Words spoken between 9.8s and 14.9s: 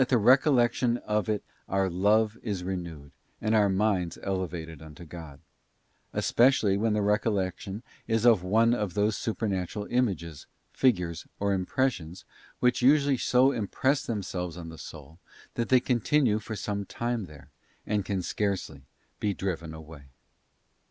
images, figures, or impressions which usually so impress themselves on the